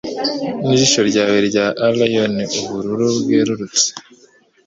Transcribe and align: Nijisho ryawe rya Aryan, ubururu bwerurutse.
Nijisho 0.65 1.01
ryawe 1.09 1.37
rya 1.49 1.65
Aryan, 1.85 2.35
ubururu 2.61 3.07
bwerurutse. 3.23 3.87